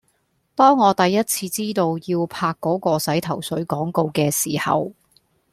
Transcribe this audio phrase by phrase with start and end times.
[0.55, 4.93] 當我第一次知道要拍嗰個洗頭水廣告嘅時候